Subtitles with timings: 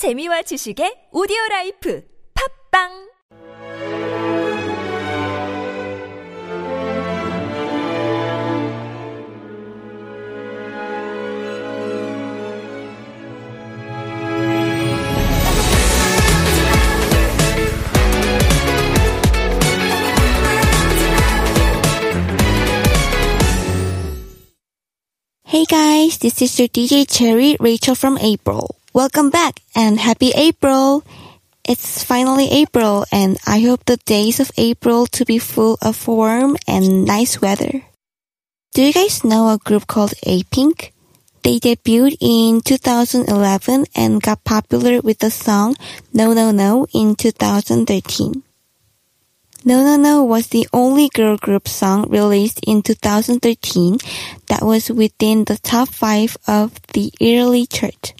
[0.00, 2.00] 재미와 지식의 오디오 라이프
[2.32, 2.88] 팝빵
[25.44, 28.79] Hey guys, this is your DJ Cherry, Rachel from April.
[28.92, 31.04] Welcome back and happy April!
[31.62, 36.56] It's finally April and I hope the days of April to be full of warm
[36.66, 37.84] and nice weather.
[38.74, 40.92] Do you guys know a group called A-Pink?
[41.44, 45.76] They debuted in 2011 and got popular with the song
[46.12, 48.42] No No No in 2013.
[49.64, 53.98] No No No was the only girl group song released in 2013
[54.48, 58.14] that was within the top 5 of the early chart.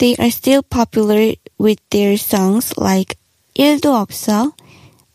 [0.00, 3.16] They are still popular with their songs like
[3.54, 4.52] 일도 없어,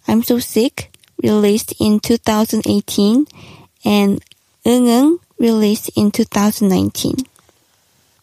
[0.08, 3.26] I'm So Sick, released in 2018,
[3.86, 4.22] and
[4.66, 7.26] 응응, released in 2019.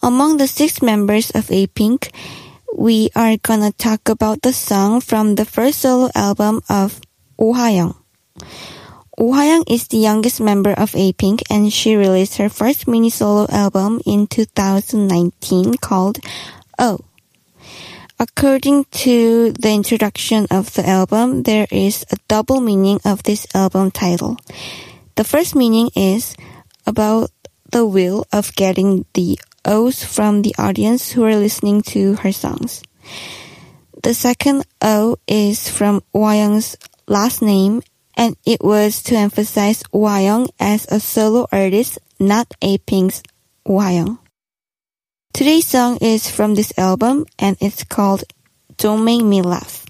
[0.03, 2.11] Among the six members of A-Pink,
[2.77, 7.01] we are gonna talk about the song from the first solo album of
[7.39, 7.95] Oh Ha-young.
[9.18, 14.02] Oh is the youngest member of A-Pink and she released her first mini solo album
[14.06, 16.18] in 2019 called
[16.80, 17.00] Oh.
[18.20, 23.92] According to the introduction of the album, there is a double meaning of this album
[23.92, 24.38] title.
[25.16, 26.36] The first meaning is
[26.88, 27.30] about
[27.72, 32.82] the will of getting the O's from the audience who are listening to her songs.
[34.02, 36.76] The second O is from Young's
[37.08, 37.82] last name
[38.16, 43.24] and it was to emphasize Young as a solo artist, not A-Pink's
[43.66, 44.20] Young.
[45.34, 48.24] Today's song is from this album and it's called
[48.78, 49.86] Don't Make Me Laugh.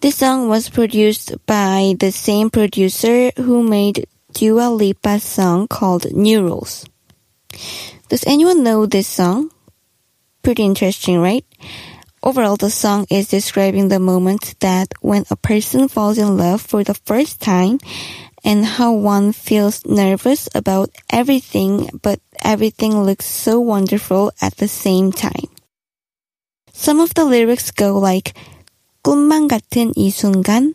[0.00, 6.42] This song was produced by the same producer who made Dua Lipa's song called New
[6.42, 6.84] Rules.
[8.08, 9.50] Does anyone know this song?
[10.42, 11.44] Pretty interesting, right?
[12.23, 16.83] Overall, the song is describing the moment that when a person falls in love for
[16.83, 17.79] the first time
[18.43, 25.11] and how one feels nervous about everything, but everything looks so wonderful at the same
[25.11, 25.51] time.
[26.71, 28.33] Some of the lyrics go like,
[29.03, 30.73] 꿈만 같은 이 순간,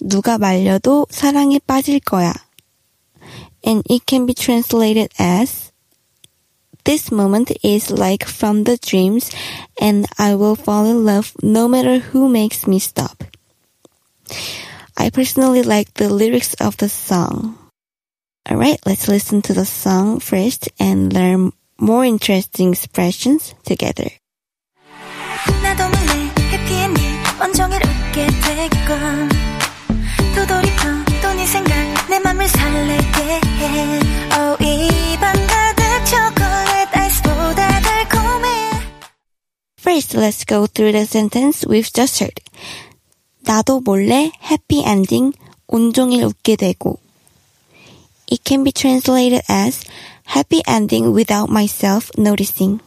[0.00, 2.32] 누가 말려도 사랑에 빠질 거야.
[3.64, 5.69] And it can be translated as,
[6.84, 9.30] this moment is like from the dreams
[9.80, 13.24] and I will fall in love no matter who makes me stop.
[14.96, 17.58] I personally like the lyrics of the song.
[18.48, 24.08] Alright, let's listen to the song first and learn more interesting expressions together.
[25.62, 27.04] 나도 몰래 해피엔딩
[27.42, 29.28] 온종일 웃게 되건
[30.34, 31.74] 도돌이표 또네 생각
[32.08, 34.00] 내 맘을 설레게 해
[34.38, 35.09] Oh 입
[39.90, 42.40] First, let's go through the sentence we've just heard.
[43.44, 45.32] 나도 몰래 happy ending
[45.68, 46.98] 온종일 웃게 되고
[48.26, 49.84] It can be translated as
[50.34, 52.80] happy ending without myself noticing.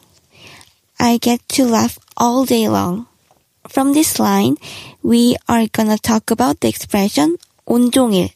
[0.99, 3.07] I get to laugh all day long.
[3.69, 4.57] From this line,
[5.01, 8.31] we are gonna talk about the expression 온종일.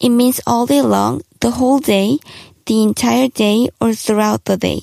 [0.00, 2.18] It means all day long, the whole day,
[2.66, 4.82] the entire day, or throughout the day.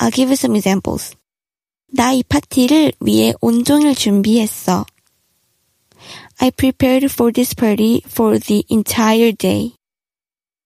[0.00, 1.14] I'll give you some examples.
[1.93, 4.85] 나 이 파티를 위해 온종일 준비했어.
[6.39, 9.73] I prepared for this party for the entire day.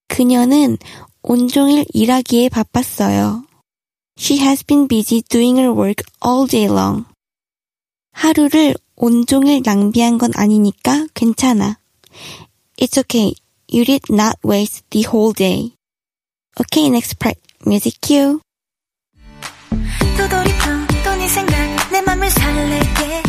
[0.07, 0.77] 그녀는
[1.21, 3.45] 온종일 일하기에 바빴어요.
[4.17, 7.05] She has been busy doing her work all day long.
[8.11, 11.77] 하루를 온종일 낭비한 건 아니니까 괜찮아.
[12.77, 13.33] It's okay.
[13.71, 15.73] You did not waste the whole day.
[16.59, 17.37] Okay, next part.
[17.65, 18.41] Music cue.
[21.30, 23.22] 도돌이표 또네 생각 내 맘을 설레게 해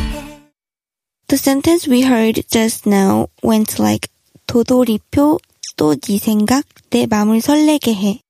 [1.28, 4.10] The sentence we heard just now went like
[4.48, 5.38] 도돌이표
[5.76, 8.22] 또 네 생각 내 맘을 설레게 해.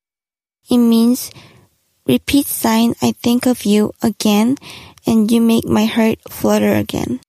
[0.69, 1.31] It means
[2.05, 4.57] repeat sign I think of you again
[5.07, 7.21] and you make my heart flutter again.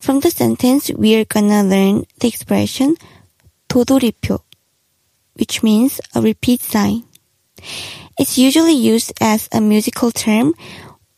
[0.00, 2.96] From the sentence we are gonna learn the expression
[3.68, 4.40] 도돌이표
[5.38, 7.04] which means a repeat sign.
[8.18, 10.54] It's usually used as a musical term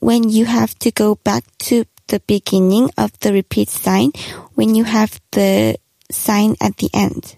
[0.00, 4.12] when you have to go back to the beginning of the repeat sign
[4.54, 5.76] when you have the
[6.10, 7.36] sign at the end.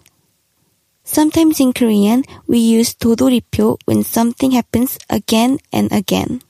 [1.05, 6.41] Sometimes in Korean, we use 도돌이표 when something happens again and again.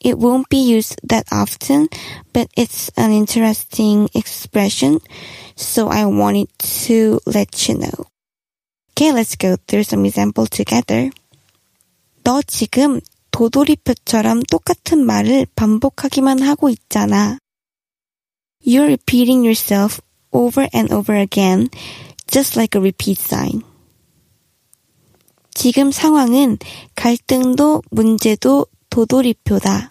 [0.00, 1.88] It won't be used that often,
[2.32, 4.98] but it's an interesting expression,
[5.54, 8.06] so I wanted to let you know.
[8.92, 11.12] Okay, let's go through some example together.
[12.24, 13.00] 너 지금
[13.37, 17.37] 도돌이표처럼 똑같은 말을 반복하기만 하고 있잖아.
[18.65, 20.01] You're repeating yourself
[20.31, 21.69] over and over again,
[22.25, 23.61] just like a repeat sign.
[25.53, 26.57] 지금 상황은
[26.95, 29.87] 갈등도 문제도 도돌이표다.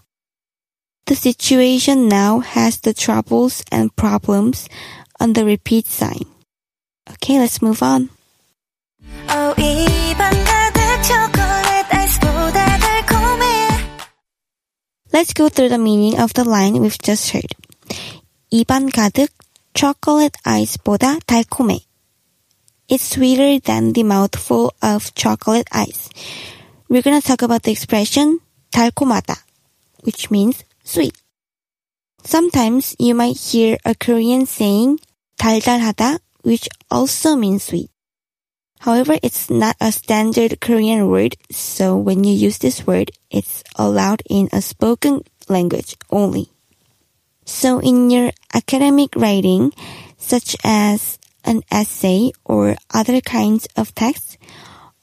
[1.04, 4.66] The situation now has the troubles and problems
[5.20, 6.26] on the repeat sign.
[7.08, 8.08] Okay, let's move on.
[9.28, 9.54] 어,
[15.15, 17.51] Let's go through the meaning of the line we've just heard.
[18.49, 19.27] 입안 가득
[19.73, 21.81] chocolate ice보다 달콤해.
[22.87, 26.09] It's sweeter than the mouthful of chocolate ice.
[26.89, 28.39] We're gonna talk about the expression
[28.71, 29.35] 달콤하다,
[30.03, 31.15] which means sweet.
[32.23, 34.99] Sometimes you might hear a Korean saying
[35.37, 37.91] 달달하다, which also means sweet.
[38.79, 44.23] However, it's not a standard Korean word, so when you use this word, it's allowed
[44.27, 46.49] in a spoken language only.
[47.45, 49.71] So in your academic writing,
[50.17, 54.37] such as an essay or other kinds of text,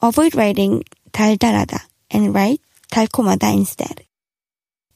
[0.01, 1.79] avoid writing 달달하다
[2.11, 2.61] and write
[2.91, 4.03] 달콤하다 instead.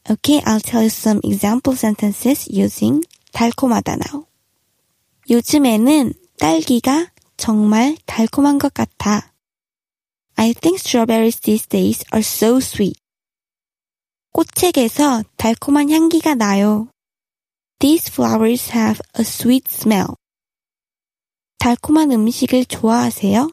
[0.10, 4.28] Okay, I'll tell you some example sentences using 달콤하다 now.
[5.30, 7.08] 요즘에는 딸기가
[7.38, 9.34] 정말 달콤한 것 같아.
[10.36, 13.00] I think strawberries these days are so sweet.
[14.34, 16.90] 꽃책에서 달콤한 향기가 나요.
[17.80, 20.16] These flowers have a sweet smell.
[21.60, 23.50] 달콤한 음식을 좋아하세요?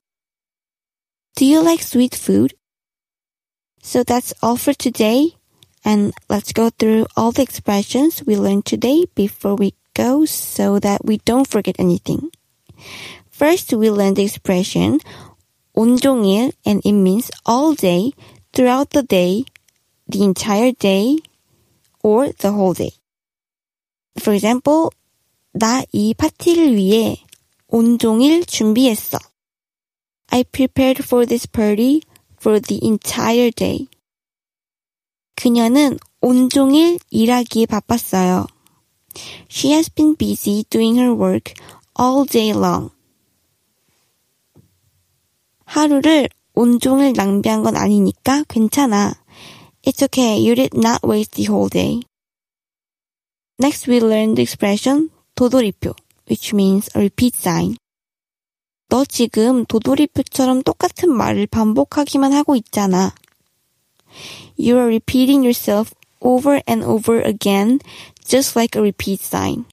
[1.36, 2.54] Do you like sweet food?
[3.82, 5.36] So that's all for today.
[5.84, 11.04] And let's go through all the expressions we learned today before we go so that
[11.04, 12.30] we don't forget anything.
[13.34, 15.00] First, we learned the expression
[15.76, 18.12] 온종일 and it means all day,
[18.52, 19.44] throughout the day,
[20.08, 21.18] the entire day,
[22.02, 22.92] or the whole day.
[24.18, 24.90] For example,
[25.52, 27.16] 나 이 파티를 위해
[27.68, 29.18] 온종일 준비했어.
[30.30, 32.02] I prepared for this party
[32.38, 33.88] for the entire day.
[35.36, 38.46] 그녀는 온종일 일하기에 바빴어요.
[39.48, 41.54] She has been busy doing her work
[41.98, 42.90] all day long.
[45.65, 49.13] 하루를 온종일 낭비한 건 아니니까 괜찮아.
[49.85, 52.01] It's okay, you did not waste the whole day.
[53.59, 55.93] Next, we learned the expression 도돌이표,
[56.29, 57.75] which means a repeat sign.
[58.89, 63.13] 너 지금 도돌이표처럼 똑같은 말을 반복하기만 하고 있잖아.
[64.57, 67.79] You are repeating yourself over and over again,
[68.23, 69.65] just like a repeat sign.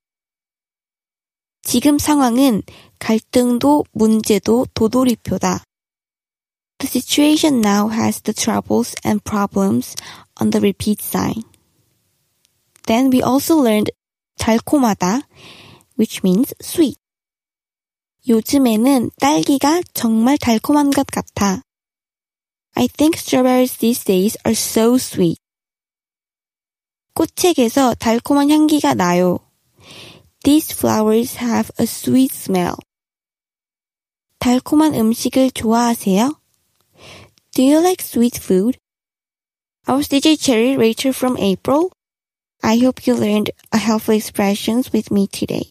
[1.63, 2.63] 지금 상황은
[2.99, 5.63] 갈등도 문제도 도돌이표다.
[6.82, 9.96] The situation now has the troubles and problems
[10.40, 11.44] on the repeat sign.
[12.86, 13.90] Then we also learned
[14.40, 15.24] 달콤하다,
[15.96, 16.98] which means sweet.
[18.28, 21.62] 요즘에는 딸기가 정말 달콤한 것 같아.
[22.76, 25.40] I think strawberries these days are so sweet.
[27.16, 29.40] 꽃책에서 달콤한 향기가 나요.
[30.44, 32.76] These flowers have a sweet smell.
[34.40, 36.40] 달콤한 음식을 좋아하세요?
[37.63, 38.77] Do you like sweet food?
[39.87, 41.93] I was DJ Cherry Rachel from April.
[42.61, 45.71] I hope you learned a helpful expressions with me today.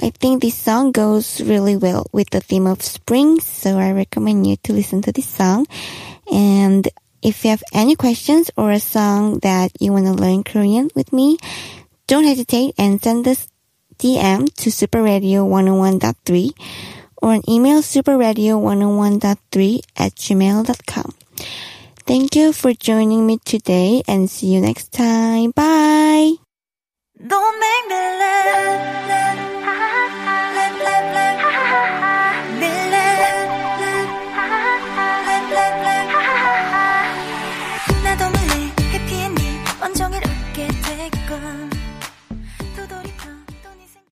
[0.00, 4.46] I think this song goes really well with the theme of spring, so I recommend
[4.46, 5.66] you to listen to this song.
[6.32, 6.88] And
[7.20, 11.12] if you have any questions or a song that you want to learn Korean with
[11.12, 11.36] me,
[12.06, 13.46] don't hesitate and send us
[13.98, 21.14] DM to Super Radio 101.3 or an email superradio101.3 at gmail.com.
[22.06, 25.50] Thank you for joining me today and see you next time.
[25.50, 26.34] Bye!
[27.18, 28.15] Don't make me